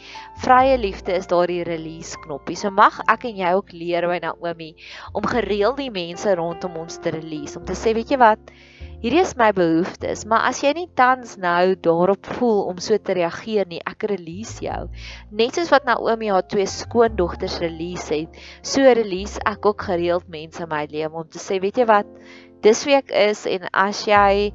Vrye 0.45 0.77
liefde 0.81 1.17
is 1.17 1.31
daardie 1.31 1.63
release 1.65 2.19
knoppie. 2.27 2.59
So 2.61 2.73
mag 2.75 3.01
ek 3.09 3.25
en 3.31 3.41
jy 3.41 3.55
ook 3.57 3.73
leer 3.73 4.09
by 4.11 4.21
Naomi 4.27 4.75
om 5.17 5.25
gereeld 5.25 5.81
die 5.81 5.93
mense 5.95 6.37
rondom 6.39 6.77
ons 6.85 7.01
te 7.01 7.15
release 7.17 7.57
om 7.59 7.65
te 7.65 7.79
sê 7.79 7.97
weet 7.97 8.13
jy 8.13 8.21
wat 8.21 8.53
Hierdie 9.01 9.23
is 9.23 9.31
my 9.33 9.47
behoeftes, 9.57 10.27
maar 10.29 10.43
as 10.45 10.59
jy 10.61 10.75
nie 10.77 10.91
tans 10.93 11.39
nou 11.41 11.73
daarop 11.87 12.27
voel 12.37 12.59
om 12.69 12.83
so 12.85 12.99
te 13.01 13.15
reageer 13.17 13.65
nie, 13.71 13.79
ek 13.89 14.05
release 14.11 14.61
jou. 14.61 14.91
Net 15.33 15.57
soos 15.57 15.71
wat 15.73 15.87
Naomi 15.89 16.29
haar 16.29 16.45
twee 16.45 16.67
skoondogters 16.69 17.57
release 17.65 18.13
het, 18.13 18.37
so 18.61 18.85
release 18.85 19.41
ek 19.49 19.65
ook 19.71 19.87
gereeld 19.89 20.29
mense 20.29 20.61
in 20.61 20.69
my 20.69 20.83
lewe 20.93 21.23
om 21.23 21.25
te 21.33 21.41
sê, 21.41 21.57
weet 21.65 21.81
jy 21.81 21.89
wat, 21.89 22.13
dis 22.61 22.85
wie 22.85 22.99
ek 22.99 23.09
is 23.17 23.47
en 23.49 23.65
as 23.73 24.05
jy 24.05 24.51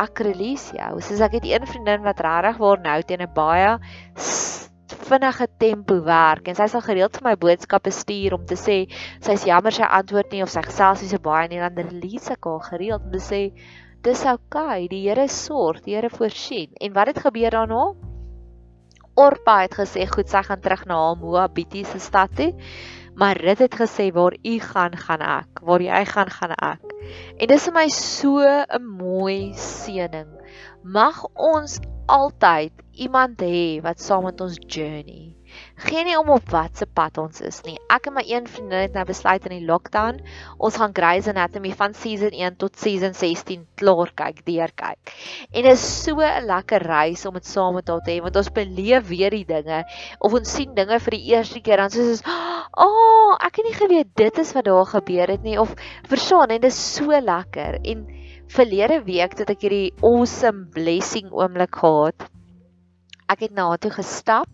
ek 0.00 0.24
release 0.24 0.74
jou. 0.76 0.92
Soos 1.04 1.20
ek 1.20 1.38
het 1.38 1.46
een 1.48 1.66
vriendin 1.68 2.02
wat 2.06 2.22
regtig 2.24 2.60
waar 2.62 2.80
nou 2.86 3.02
teen 3.02 3.22
'n 3.22 3.34
baie 3.34 3.76
vinnige 5.10 5.46
tempo 5.58 6.02
werk 6.06 6.48
en 6.48 6.54
sy 6.54 6.66
sal 6.70 6.82
gereeld 6.86 7.16
vir 7.18 7.24
my 7.24 7.36
boodskappe 7.36 7.90
stuur 7.90 8.34
om 8.34 8.46
te 8.46 8.54
sê 8.54 8.86
sy's 9.20 9.44
jammer 9.44 9.74
sy 9.74 9.82
antwoord 9.82 10.32
nie 10.32 10.42
of 10.42 10.50
sy 10.50 10.62
gesels 10.62 11.02
nie 11.02 11.10
so 11.10 11.18
baie 11.18 11.48
nie 11.48 11.58
dan 11.58 11.78
release 11.78 12.30
ek 12.30 12.46
haar 12.46 12.62
gereeld 12.72 13.02
om 13.06 13.12
te 13.12 13.18
sê 13.18 13.40
dis 14.04 14.22
oukei, 14.24 14.88
die 14.88 15.02
Here 15.04 15.26
sorg, 15.28 15.82
die 15.84 15.96
Here 15.96 16.10
voorsien. 16.12 16.72
En 16.80 16.94
wat 16.96 17.10
het 17.12 17.20
gebeur 17.20 17.52
daarna? 17.52 17.82
Orpa 19.20 19.58
het 19.66 19.74
gesê 19.76 20.06
goed, 20.08 20.30
sy 20.30 20.40
gaan 20.46 20.62
terug 20.64 20.86
na 20.88 20.96
haar 20.96 21.18
Moabitiese 21.20 22.00
stad 22.00 22.32
toe. 22.36 22.54
Maar 23.20 23.36
Rut 23.36 23.58
het 23.58 23.74
gesê 23.76 24.08
waar 24.16 24.32
u 24.42 24.58
gaan, 24.58 24.96
gaan 24.96 25.20
ek. 25.20 25.60
Waar 25.60 25.82
jy 25.84 26.04
gaan, 26.08 26.30
gaan 26.32 26.54
ek. 26.56 26.94
En 27.36 27.50
dis 27.52 27.66
vir 27.68 27.74
my 27.76 27.88
so 27.92 28.40
'n 28.40 28.80
mooi 28.80 29.52
seëning. 29.52 30.30
Mag 30.82 31.20
ons 31.36 31.80
altyd 32.08 32.72
iemand 32.96 33.42
hê 33.44 33.82
wat 33.84 34.00
saam 34.00 34.24
met 34.24 34.40
ons 34.40 34.56
journey. 34.66 35.36
Geen 35.80 36.04
nie 36.10 36.16
om 36.18 36.28
op 36.34 36.50
watse 36.52 36.84
pad 36.86 37.18
ons 37.18 37.40
is 37.40 37.60
nie. 37.64 37.76
Ek 37.92 38.08
en 38.10 38.14
my 38.18 38.24
een 38.28 38.46
vriendin 38.50 38.82
het 38.84 38.96
nou 38.96 39.04
besluit 39.08 39.46
in 39.48 39.54
die 39.54 39.66
lockdown, 39.68 40.18
ons 40.60 40.76
gaan 40.76 40.92
Grey's 40.96 41.28
Anatomy 41.30 41.72
van 41.78 41.94
season 41.96 42.34
1 42.36 42.58
tot 42.60 42.76
season 42.76 43.14
16 43.16 43.62
klaar 43.80 44.12
kyk, 44.18 44.42
deur 44.44 44.72
kyk. 44.76 45.14
En 45.50 45.64
dit 45.64 45.72
is 45.72 45.86
so 46.04 46.20
'n 46.20 46.46
lekker 46.46 46.84
reis 46.84 47.24
om 47.26 47.34
dit 47.34 47.46
saam 47.46 47.74
met 47.74 47.88
haar 47.88 48.04
te 48.04 48.12
hê, 48.12 48.20
want 48.20 48.36
ons 48.36 48.52
beleef 48.52 49.08
weer 49.08 49.30
die 49.30 49.44
dinge 49.44 49.84
of 50.20 50.32
ons 50.32 50.52
sien 50.52 50.74
dinge 50.74 51.00
vir 51.00 51.16
die 51.16 51.26
eerste 51.32 51.60
keer 51.60 51.76
dan 51.76 51.90
soos, 51.90 52.22
"Ag, 52.24 52.68
oh, 52.76 53.36
ek 53.40 53.56
het 53.56 53.64
nie 53.64 53.74
geweet 53.74 54.14
dit 54.16 54.38
is 54.38 54.52
wat 54.52 54.64
daar 54.64 54.86
gebeur 54.86 55.28
het 55.28 55.42
nie." 55.42 55.58
Of 55.58 55.74
verstaan, 56.08 56.50
en 56.50 56.60
dit 56.60 56.70
is 56.70 56.94
so 56.94 57.08
lekker. 57.08 57.80
En 57.84 58.06
verlede 58.48 59.02
week 59.04 59.38
het 59.38 59.50
ek 59.50 59.60
hierdie 59.62 59.92
awesome 60.02 60.66
blessing 60.74 61.30
oomblik 61.32 61.74
gehad. 61.74 62.28
Ek 63.30 63.40
het 63.40 63.52
na 63.54 63.68
haar 63.70 63.78
toe 63.78 63.92
gestap 63.94 64.48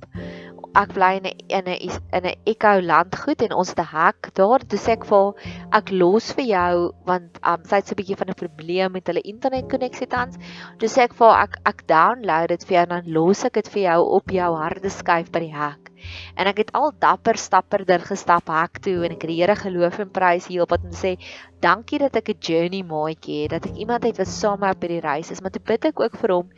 ek 0.83 0.93
bly 0.97 1.11
in 1.19 1.27
'n 1.27 1.37
in 1.59 1.69
'n 1.73 1.79
in 2.19 2.27
'n 2.31 2.37
Echo 2.53 2.81
landgoed 2.81 3.43
en 3.47 3.53
ons 3.53 3.71
het 3.73 3.81
'n 3.81 3.91
hek 3.93 4.31
daar. 4.35 4.61
Toe 4.61 4.79
sê 4.79 4.93
ek 4.97 5.05
vir 5.11 5.33
ek 5.73 5.91
los 5.91 6.33
vir 6.33 6.47
jou 6.51 6.93
want 7.07 7.39
um, 7.43 7.65
sy 7.65 7.77
het 7.77 7.87
so 7.89 7.95
'n 7.95 8.01
bietjie 8.03 8.19
van 8.21 8.31
'n 8.31 8.41
probleem 8.43 8.93
met 8.93 9.07
hulle 9.07 9.25
internet 9.33 9.71
koneksie 9.71 10.07
tans. 10.07 10.37
Toe 10.79 10.89
sê 10.89 11.09
ek 11.09 11.15
vir 11.15 11.33
ek 11.45 11.59
ek 11.65 11.87
download 11.87 12.49
dit 12.49 12.65
vir 12.65 12.75
jou 12.77 12.83
en 12.83 12.95
dan 12.97 13.13
los 13.13 13.45
ek 13.45 13.55
dit 13.55 13.69
vir 13.69 13.83
jou 13.83 14.01
op 14.21 14.31
jou 14.31 14.51
harde 14.57 14.91
skyf 14.91 15.33
by 15.33 15.41
die 15.41 15.55
hek. 15.55 15.96
En 16.37 16.47
ek 16.47 16.65
het 16.65 16.73
al 16.73 16.93
dapper 16.99 17.39
stapperder 17.41 18.01
gestap 18.01 18.49
hek 18.53 18.81
toe 18.85 19.05
en 19.05 19.17
ek 19.17 19.23
het 19.25 19.31
die 19.33 19.41
Here 19.41 19.57
geloof 19.57 19.99
en 19.99 20.11
prys 20.11 20.47
hier 20.51 20.63
op 20.63 20.71
wat 20.75 20.85
om 20.85 20.95
sê 20.97 21.17
dankie 21.61 21.99
dat 21.99 22.17
ek 22.17 22.29
'n 22.31 22.41
journey 22.41 22.83
maatjie 22.83 23.43
het, 23.43 23.51
dat 23.51 23.67
ek 23.67 23.77
iemand 23.77 24.05
het 24.05 24.19
wat 24.19 24.29
saam 24.29 24.61
met 24.61 24.69
my 24.69 24.71
op 24.77 24.83
hierdie 24.83 25.01
reis 25.01 25.31
is, 25.31 25.41
maar 25.41 25.51
toe 25.51 25.63
bid 25.63 25.85
ek 25.85 26.01
ook 26.01 26.17
vir 26.17 26.31
hom. 26.33 26.49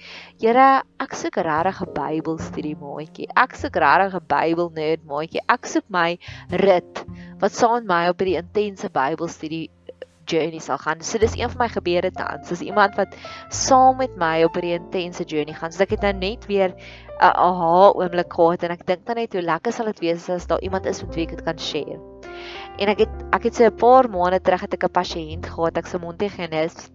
Here, 0.41 0.83
ek 1.01 1.15
soek 1.15 1.37
regtig 1.37 1.83
'n 1.83 1.95
Bybelstudie 1.95 2.77
maatjie. 2.77 3.29
Ek 3.37 3.55
soek 3.55 3.77
regtig 3.77 4.15
'n 4.15 4.27
Bybel 4.29 4.71
nerd 4.75 5.05
maatjie. 5.05 5.41
Ek 5.49 5.67
soek 5.67 5.85
my 5.89 6.19
rit 6.51 7.05
wat 7.41 7.53
saam 7.53 7.75
met 7.75 7.87
my 7.87 8.09
op 8.09 8.19
hierdie 8.19 8.39
intense 8.43 8.89
Bybelstudie 8.91 9.71
journey 10.31 10.61
sal 10.61 10.79
gaan. 10.79 11.01
So 11.01 11.19
dis 11.19 11.37
een 11.37 11.51
van 11.51 11.65
my 11.65 11.69
gebede 11.73 12.11
tans. 12.15 12.49
Dis 12.49 12.65
iemand 12.67 12.97
wat 12.97 13.17
saam 13.49 13.97
met 13.97 14.17
my 14.17 14.45
op 14.45 14.57
'n 14.57 14.65
intense 14.79 15.25
journey 15.25 15.55
gaan. 15.55 15.73
So 15.73 15.83
ek 15.83 15.97
het 15.97 16.03
nou 16.03 16.13
net 16.13 16.47
weer 16.47 16.71
'n 16.71 17.35
aha 17.35 17.93
oomblik 17.95 18.33
gehad 18.33 18.63
en 18.63 18.71
ek 18.71 18.87
dink 18.87 19.07
dan 19.07 19.17
net 19.17 19.33
hoe 19.33 19.43
lekker 19.43 19.73
sal 19.73 19.87
dit 19.87 20.01
wees 20.01 20.29
as 20.29 20.47
daar 20.47 20.61
iemand 20.61 20.87
is 20.87 21.03
met 21.03 21.15
wie 21.15 21.27
ek 21.27 21.37
dit 21.37 21.45
kan 21.45 21.59
share. 21.59 21.99
En 22.79 22.89
ek 22.89 22.99
het 22.99 23.15
ek 23.33 23.43
het 23.43 23.55
so 23.55 23.65
'n 23.65 23.75
paar 23.75 24.09
maande 24.11 24.41
terug 24.41 24.61
het 24.61 24.75
ek 24.75 24.85
'n 24.85 24.97
pasiënt 25.01 25.47
gehad, 25.47 25.77
ek 25.77 25.87
se 25.87 25.99
mondhygiënis 25.99 26.91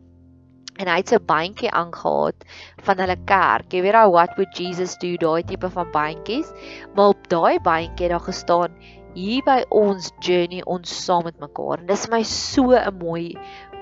en 0.82 0.90
hy 0.90 0.98
het 1.02 1.10
so 1.10 1.18
'n 1.20 1.26
bandjie 1.26 1.72
aangehaat 1.72 2.46
van 2.86 2.98
hulle 2.98 3.18
kerk. 3.26 3.74
Jy 3.74 3.82
weet 3.82 3.94
daai 3.94 4.10
what 4.10 4.36
would 4.38 4.58
Jesus 4.58 4.98
do 4.98 5.18
daai 5.18 5.44
tipe 5.44 5.70
van 5.70 5.92
bandjies, 5.92 6.50
maar 6.96 7.14
op 7.14 7.28
daai 7.30 7.60
bandjie 7.60 8.08
het 8.08 8.16
daar 8.16 8.28
gestaan 8.32 8.72
hier 9.14 9.44
by 9.46 9.62
ons 9.70 10.12
journey 10.26 10.64
ons 10.66 10.90
saam 11.06 11.28
met 11.28 11.38
mekaar. 11.42 11.82
En 11.82 11.90
dis 11.90 12.08
my 12.10 12.24
so 12.24 12.74
'n 12.74 12.98
mooi 12.98 13.36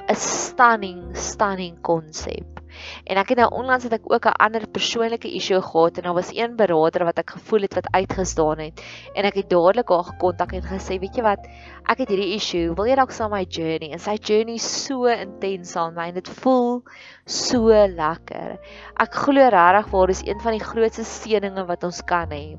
'n 0.10 0.16
stunning 0.16 1.16
stunning 1.16 1.76
konsep. 1.82 2.60
En 3.06 3.20
ek 3.20 3.30
het 3.32 3.38
nou 3.38 3.50
onlangs 3.62 3.84
het 3.84 3.94
ek 3.94 4.08
ook 4.12 4.26
'n 4.26 4.40
ander 4.46 4.68
persoonlike 4.68 5.30
issue 5.40 5.62
gehad 5.62 5.98
en 5.98 6.04
daar 6.04 6.14
was 6.14 6.32
een 6.36 6.56
beraader 6.56 7.06
wat 7.06 7.20
ek 7.20 7.30
gevoel 7.30 7.62
het 7.62 7.74
wat 7.74 7.92
uitgestaan 7.92 8.60
het 8.60 8.82
en 9.16 9.26
ek 9.26 9.36
het 9.36 9.50
dadelik 9.50 9.90
haar 9.90 10.04
gekontak 10.04 10.54
en 10.54 10.64
gesê, 10.64 11.00
weet 11.00 11.16
jy 11.16 11.24
wat, 11.24 11.48
ek 11.88 11.98
het 11.98 12.10
hierdie 12.10 12.36
issue, 12.36 12.74
wil 12.76 12.86
jy 12.86 12.96
dalk 12.96 13.12
saam 13.12 13.32
my 13.32 13.46
journey? 13.50 13.92
En 13.92 14.00
sy 14.00 14.16
journey 14.16 14.58
so 14.58 15.06
intens 15.06 15.76
aan 15.76 15.94
my 15.94 16.08
en 16.08 16.14
dit 16.14 16.30
voel 16.30 16.84
so 17.26 17.70
lekker. 17.88 18.60
Ek 19.00 19.14
glo 19.14 19.50
regtig 19.50 19.92
waar 19.92 20.08
dis 20.08 20.26
een 20.26 20.40
van 20.40 20.52
die 20.52 20.66
grootste 20.66 21.04
seëninge 21.04 21.66
wat 21.66 21.84
ons 21.84 22.02
kan 22.02 22.30
hê 22.30 22.58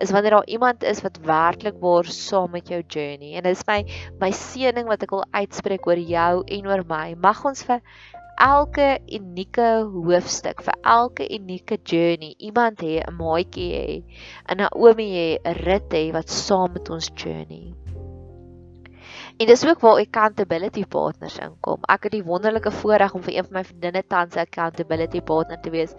is 0.00 0.10
wanneer 0.10 0.30
daar 0.30 0.46
iemand 0.46 0.82
is 0.82 1.00
wat 1.02 1.18
werklik 1.24 1.80
waar 1.80 2.04
saam 2.04 2.50
met 2.50 2.68
jou 2.68 2.82
journey. 2.86 3.34
En 3.36 3.42
dit 3.42 3.56
is 3.56 3.64
my 3.66 3.80
my 4.20 4.30
seëning 4.30 4.86
wat 4.90 5.02
ek 5.02 5.10
wil 5.10 5.24
uitspreek 5.30 5.86
oor 5.86 5.98
jou 5.98 6.44
en 6.44 6.68
oor 6.68 6.84
my. 6.88 7.14
Mag 7.14 7.44
ons 7.44 7.64
vir 7.64 7.80
elke 8.36 8.98
unieke 9.08 9.68
hoofstuk 9.92 10.60
vir 10.66 10.76
elke 10.84 11.24
unieke 11.32 11.78
journey 11.82 12.34
iemand 12.38 12.82
hê 12.84 13.00
'n 13.00 13.16
maatjie 13.16 13.70
hê 13.72 13.88
'n 14.52 14.60
Naomi 14.60 15.08
hê 15.16 15.28
'n 15.40 15.56
rit 15.64 15.90
hê 15.90 16.12
wat 16.12 16.28
saam 16.28 16.72
met 16.72 16.90
ons 16.90 17.08
journey 17.16 17.72
En 19.36 19.46
dis 19.46 19.66
ook 19.66 19.80
waar 19.80 20.00
accountability 20.00 20.84
partners 20.84 21.38
inkom. 21.38 21.84
Ek 21.92 22.08
het 22.08 22.14
die 22.16 22.24
wonderlike 22.24 22.72
voorreg 22.80 23.14
om 23.14 23.22
vir 23.26 23.36
een 23.36 23.48
van 23.48 23.58
my 23.58 23.64
vriendinne 23.64 24.02
tans 24.08 24.36
accountability 24.36 25.20
partner 25.20 25.60
te 25.60 25.70
wees. 25.70 25.92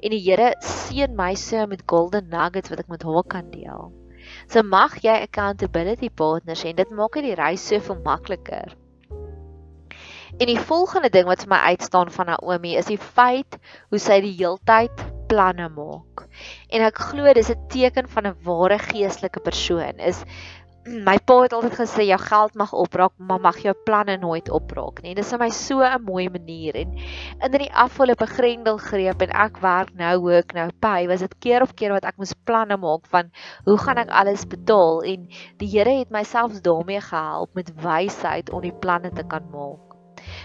En 0.00 0.14
die 0.14 0.22
Here 0.24 0.54
seën 0.60 1.14
my 1.16 1.34
so 1.34 1.66
met 1.66 1.82
golden 1.86 2.28
nuggets 2.30 2.70
wat 2.72 2.84
ek 2.84 2.88
met 2.88 3.02
haar 3.02 3.28
kan 3.36 3.50
deel. 3.50 3.92
So 4.48 4.62
mag 4.62 4.96
jy 5.04 5.18
accountability 5.26 6.08
partners 6.08 6.64
hê 6.64 6.72
en 6.72 6.80
dit 6.80 6.96
maak 6.96 7.18
dit 7.18 7.30
die 7.30 7.38
reis 7.38 7.66
soveel 7.66 8.00
makliker. 8.04 8.76
En 10.34 10.50
die 10.50 10.58
volgende 10.58 11.10
ding 11.14 11.28
wat 11.30 11.44
vir 11.44 11.52
my 11.52 11.60
uitstaan 11.74 12.10
van 12.10 12.32
Naomi 12.32 12.74
is 12.78 12.90
die 12.90 12.98
feit 12.98 13.58
hoe 13.92 14.00
sy 14.02 14.18
die 14.24 14.34
heeltyd 14.34 15.04
planne 15.30 15.68
maak. 15.70 16.24
En 16.74 16.82
ek 16.86 16.98
glo 17.10 17.32
dis 17.36 17.50
'n 17.50 17.68
teken 17.70 18.08
van 18.08 18.26
'n 18.26 18.36
ware 18.42 18.78
geestelike 18.78 19.40
persoon. 19.40 19.98
Is 19.98 20.24
my 21.08 21.14
pa 21.28 21.36
het 21.42 21.54
altyd 21.56 21.76
gesê 21.78 22.04
jou 22.08 22.18
geld 22.20 22.56
mag 22.60 22.72
opraak, 22.76 23.12
maar 23.16 23.40
mag 23.40 23.58
jou 23.64 23.72
planne 23.86 24.16
nooit 24.20 24.50
opraak 24.52 25.00
nie. 25.04 25.14
Dis 25.16 25.30
vir 25.32 25.40
my 25.40 25.48
so 25.56 25.80
'n 25.80 26.04
mooi 26.04 26.26
manier 26.28 26.76
en 26.82 26.92
in 27.48 27.56
die 27.62 27.70
afgelope 27.84 28.26
grendelgreep 28.28 29.24
en 29.24 29.32
ek 29.46 29.62
werk 29.64 29.94
nou 30.02 30.14
ook 30.34 30.52
nou 30.52 30.68
by, 30.80 31.06
was 31.08 31.24
dit 31.24 31.38
keer 31.46 31.62
op 31.64 31.74
keer 31.76 31.96
wat 31.96 32.04
ek 32.04 32.20
moes 32.20 32.36
planne 32.44 32.76
maak 32.76 33.08
van 33.16 33.32
hoe 33.64 33.78
gaan 33.78 34.02
ek 34.04 34.12
alles 34.12 34.44
betaal 34.44 35.02
en 35.14 35.28
die 35.58 35.72
Here 35.74 35.98
het 35.98 36.10
myself 36.10 36.60
daarmee 36.60 37.00
gehelp 37.00 37.54
met 37.54 37.74
wysheid 37.80 38.50
om 38.50 38.60
die 38.60 38.76
planne 38.84 39.10
te 39.10 39.24
kan 39.24 39.48
maak. 39.50 39.93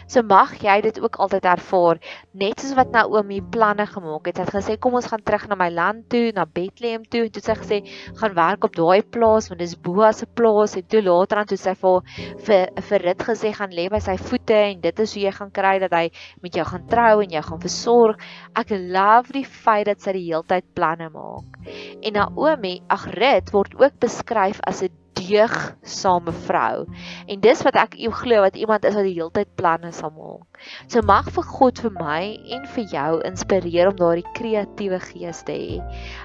So 0.07 0.23
mag 0.23 0.55
jy 0.63 0.79
dit 0.85 0.99
ook 1.01 1.19
altyd 1.21 1.45
ervaar, 1.45 1.99
net 2.33 2.59
soos 2.61 2.75
wat 2.77 2.91
Naomi 2.93 3.41
planne 3.41 3.85
gemaak 3.89 4.29
het. 4.29 4.39
Sy 4.39 4.45
het 4.45 4.53
gesê 4.55 4.77
kom 4.81 4.97
ons 4.99 5.09
gaan 5.09 5.23
terug 5.25 5.47
na 5.49 5.57
my 5.59 5.69
land 5.73 6.07
toe, 6.11 6.31
na 6.35 6.45
Bethlehem 6.45 7.05
toe 7.05 7.27
toe 7.29 7.43
sy 7.43 7.55
gesê 7.59 7.79
gaan 8.19 8.35
werk 8.37 8.65
op 8.67 8.75
daai 8.77 9.01
plaas 9.03 9.49
want 9.49 9.61
dis 9.63 9.75
Boas 9.75 10.21
se 10.21 10.27
plaas 10.39 10.75
en 10.79 10.85
toe 10.89 11.01
later 11.05 11.41
aan 11.41 11.49
toe 11.49 11.57
sy 11.59 11.75
vir 11.79 12.01
vir 12.47 12.65
vir 12.89 13.05
Rit 13.07 13.25
gesê 13.29 13.53
gaan 13.55 13.73
lê 13.75 13.87
by 13.91 14.01
sy 14.03 14.17
voete 14.19 14.57
en 14.69 14.81
dit 14.83 15.03
is 15.05 15.15
hoe 15.15 15.23
jy 15.23 15.33
gaan 15.37 15.51
kry 15.55 15.75
dat 15.83 15.95
hy 15.95 16.05
met 16.43 16.55
jou 16.59 16.65
gaan 16.67 16.87
trou 16.91 17.23
en 17.23 17.35
jou 17.35 17.43
gaan 17.49 17.61
versorg. 17.63 18.29
Ek 18.59 18.73
love 18.75 19.35
die 19.35 19.45
feit 19.45 19.87
dat 19.89 20.03
sy 20.03 20.15
die 20.17 20.25
heeltyd 20.27 20.67
planne 20.75 21.09
maak. 21.13 21.59
En 22.03 22.17
Naomi, 22.17 22.79
ag 22.89 23.07
Rit 23.15 23.53
word 23.55 23.77
ook 23.79 23.99
beskryf 24.03 24.59
as 24.67 24.83
'n 24.83 24.93
deugsame 25.29 26.33
vrou. 26.45 26.85
En 27.29 27.41
dis 27.43 27.63
wat 27.65 27.77
ek 27.79 27.97
jou 28.01 28.11
glo 28.21 28.43
wat 28.45 28.57
iemand 28.59 28.87
is 28.89 28.97
wat 28.97 29.07
die 29.07 29.15
hele 29.15 29.31
tyd 29.35 29.51
planne 29.59 29.91
sal 29.95 30.13
maak. 30.15 30.61
So 30.87 31.03
mag 31.05 31.29
vir 31.35 31.45
God 31.49 31.81
vir 31.85 31.93
my 31.97 32.21
en 32.55 32.65
vir 32.75 32.87
jou 32.93 33.11
inspireer 33.29 33.91
om 33.91 33.99
daardie 33.99 34.27
kreatiewe 34.37 35.01
gees 35.09 35.43
te 35.47 35.55
hê. 35.55 35.77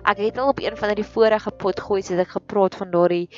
Ek 0.08 0.22
het 0.24 0.40
al 0.40 0.54
op 0.54 0.62
een 0.62 0.78
van 0.80 0.94
die 0.96 1.10
vorige 1.16 1.52
potgoeie 1.64 2.06
het 2.08 2.24
ek 2.26 2.36
gepraat 2.38 2.78
van 2.80 2.92
daardie 2.94 3.28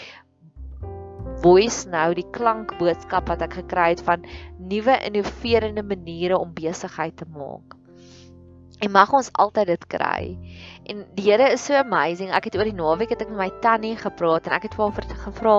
voice 1.44 1.88
nou 1.92 2.10
die 2.16 2.26
klankboodskap 2.34 3.28
wat 3.30 3.42
ek 3.44 3.58
gekry 3.60 3.90
het 3.92 4.04
van 4.06 4.24
nuwe 4.70 4.96
innoverende 5.08 5.84
maniere 5.84 6.38
om 6.38 6.54
besigheid 6.56 7.16
te 7.20 7.28
maak. 7.34 7.76
En 8.84 8.90
mag 8.92 9.12
ons 9.16 9.30
altyd 9.32 9.70
dit 9.72 9.86
kry. 9.88 10.36
En 10.92 11.04
die 11.16 11.30
Here 11.30 11.48
is 11.52 11.64
so 11.64 11.74
amazing. 11.78 12.30
Ek 12.36 12.50
het 12.50 12.58
oor 12.58 12.68
die 12.68 12.76
naweek 12.76 13.14
het 13.14 13.22
ek 13.24 13.30
met 13.32 13.40
my 13.40 13.50
tannie 13.64 13.94
gepraat 13.96 14.46
en 14.46 14.56
ek 14.58 14.68
het 14.68 14.76
vir 14.76 14.90
haar 14.90 15.16
gevra, 15.24 15.54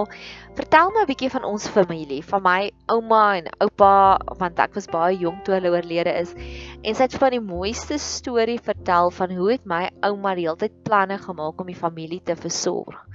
"Vertel 0.58 0.90
my 0.92 1.04
'n 1.04 1.10
bietjie 1.10 1.30
van 1.30 1.44
ons 1.44 1.68
familie, 1.70 2.24
van 2.26 2.42
my 2.42 2.72
ouma 2.90 3.38
en 3.38 3.50
oupa, 3.62 4.18
want 4.40 4.60
ek 4.60 4.74
was 4.74 4.88
baie 4.88 5.18
jonk 5.18 5.44
toe 5.46 5.54
hulle 5.54 5.70
oorlede 5.70 6.14
is." 6.22 6.34
En 6.82 6.96
sy 6.96 7.04
het 7.04 7.18
van 7.22 7.32
die 7.32 7.40
mooiste 7.40 7.98
storie 7.98 8.60
vertel 8.60 9.12
van 9.12 9.32
hoe 9.38 9.52
het 9.52 9.66
my 9.66 9.90
ouma 10.02 10.34
die 10.36 10.48
hele 10.48 10.58
tyd 10.58 10.84
planne 10.84 11.18
gemaak 11.18 11.62
om 11.62 11.68
die 11.68 11.76
familie 11.76 12.22
te 12.24 12.36
versorg. 12.36 13.06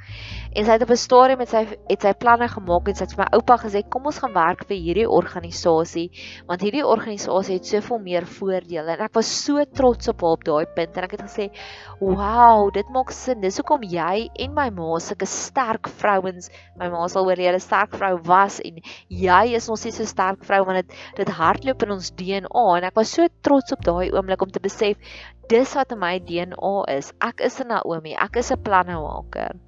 En 0.53 0.67
sy 0.67 0.75
het 0.75 0.83
op 0.85 0.91
'n 0.93 1.01
stadium 1.01 1.39
met 1.39 1.49
sy 1.49 1.61
het 1.89 2.03
sy 2.03 2.13
planne 2.13 2.49
gemaak 2.49 2.89
en 2.89 2.95
sy 2.95 3.05
het 3.05 3.15
vir 3.17 3.25
my 3.25 3.29
oupa 3.39 3.57
gesê 3.57 3.81
kom 3.89 4.07
ons 4.07 4.19
gaan 4.19 4.35
werk 4.35 4.65
vir 4.69 4.77
hierdie 4.77 5.09
organisasie 5.09 6.11
want 6.47 6.61
hierdie 6.61 6.85
organisasie 6.87 7.55
het 7.55 7.67
soveel 7.67 7.99
meer 7.99 8.27
voordele 8.27 8.93
en 8.93 9.01
ek 9.07 9.15
was 9.15 9.31
so 9.45 9.65
trots 9.65 10.09
op 10.09 10.21
haar 10.21 10.37
op 10.37 10.45
daai 10.45 10.67
punt 10.77 10.97
en 10.97 11.05
ek 11.05 11.15
het 11.17 11.23
gesê 11.23 11.49
wow 12.01 12.71
dit 12.75 12.89
maak 12.91 13.11
sin 13.11 13.41
dis 13.41 13.57
hoekom 13.57 13.83
jy 13.83 14.29
en 14.35 14.55
my 14.55 14.69
ma 14.71 14.99
sulke 14.99 15.27
sterk 15.27 15.89
vrouens 15.89 16.51
my 16.77 16.91
ma 16.91 17.09
sal 17.09 17.25
oor 17.33 17.43
jy 17.45 17.55
'n 17.55 17.65
sterk 17.65 17.97
vrou 18.03 18.13
was 18.29 18.61
en 18.61 18.79
jy 19.25 19.43
is 19.61 19.69
ons 19.73 19.85
nie 19.89 19.95
so 19.97 20.09
sterk 20.13 20.45
vrou 20.51 20.63
want 20.69 20.83
dit 20.83 20.97
dit 21.17 21.35
hardloop 21.41 21.89
in 21.89 21.97
ons 21.97 22.13
DNA 22.23 22.69
en 22.77 22.89
ek 22.93 23.03
was 23.03 23.17
so 23.19 23.29
trots 23.49 23.73
op 23.79 23.85
daai 23.91 24.13
oomblik 24.13 24.47
om 24.47 24.55
te 24.55 24.65
besef 24.69 25.19
dis 25.49 25.75
wat 25.81 25.93
in 25.97 26.03
my 26.05 26.15
DNA 26.31 26.77
is 26.99 27.13
ek 27.33 27.45
is 27.51 27.61
'n 27.61 27.69
Naomi 27.75 28.17
ek 28.29 28.41
is 28.45 28.53
'n 28.53 28.65
plannemaker 28.69 29.61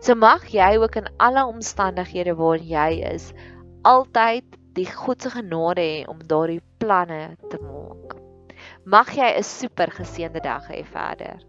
So 0.00 0.14
mag 0.14 0.44
jy 0.52 0.76
ook 0.78 0.96
in 1.00 1.08
alle 1.26 1.44
omstandighede 1.48 2.34
waarin 2.36 2.66
jy 2.68 2.90
is, 3.12 3.30
altyd 3.88 4.58
die 4.76 4.88
God 4.88 5.22
se 5.22 5.32
genade 5.32 5.84
hê 5.84 6.02
om 6.08 6.20
daardie 6.28 6.60
planne 6.82 7.36
te 7.50 7.60
maak. 7.62 8.16
Mag 8.84 9.14
jy 9.16 9.30
'n 9.38 9.42
super 9.42 9.90
geseënde 9.98 10.44
dag 10.44 10.68
hê 10.68 10.84
verder. 10.84 11.40